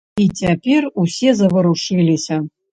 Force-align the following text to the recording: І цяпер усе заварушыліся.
І 0.23 0.25
цяпер 0.39 0.87
усе 1.03 1.35
заварушыліся. 1.43 2.43